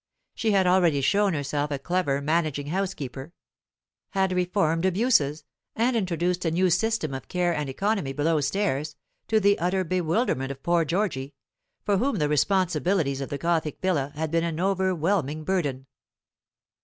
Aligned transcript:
She 0.33 0.49
had 0.49 0.65
already 0.65 0.99
shown 1.01 1.35
herself 1.35 1.69
a 1.69 1.77
clever 1.77 2.23
managing 2.23 2.65
housekeeper; 2.69 3.33
had 4.13 4.33
reformed 4.33 4.83
abuses, 4.83 5.43
and 5.75 5.95
introduced 5.95 6.43
a 6.43 6.49
new 6.49 6.71
system 6.71 7.13
of 7.13 7.27
care 7.27 7.53
and 7.53 7.69
economy 7.69 8.11
below 8.11 8.41
stairs, 8.41 8.95
to 9.27 9.39
the 9.39 9.59
utter 9.59 9.83
bewilderment 9.83 10.49
of 10.51 10.63
poor 10.63 10.85
Georgy, 10.85 11.35
for 11.83 11.97
whom 11.97 12.15
the 12.15 12.27
responsibilities 12.29 13.21
of 13.21 13.29
the 13.29 13.37
gothic 13.37 13.77
villa 13.79 14.11
had 14.15 14.31
been 14.31 14.43
an 14.43 14.59
overwhelming 14.59 15.43
burden. 15.43 15.85